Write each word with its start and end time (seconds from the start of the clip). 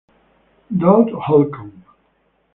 Doug 0.79 1.11
Holcomb 1.13 1.85